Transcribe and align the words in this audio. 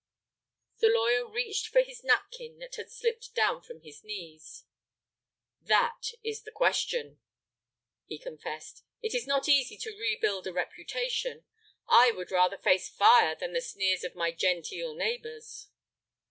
The 0.79 0.87
lawyer 0.89 1.27
reached 1.29 1.67
for 1.67 1.81
his 1.83 2.03
napkin 2.03 2.57
that 2.57 2.75
had 2.75 2.89
slipped 2.91 3.35
down 3.35 3.61
from 3.61 3.81
his 3.81 4.03
knees. 4.03 4.63
"That 5.61 6.13
is 6.23 6.41
the 6.41 6.49
question," 6.49 7.19
he 8.07 8.17
confessed, 8.17 8.83
"it 9.03 9.13
is 9.13 9.27
not 9.27 9.47
easy 9.47 9.77
to 9.77 9.91
rebuild 9.95 10.47
a 10.47 10.53
reputation. 10.53 11.45
I 11.87 12.09
would 12.09 12.31
rather 12.31 12.57
face 12.57 12.89
fire 12.89 13.35
than 13.35 13.53
the 13.53 13.61
sneers 13.61 14.03
of 14.03 14.15
my 14.15 14.31
genteel 14.31 14.95
neighbors." 14.95 15.67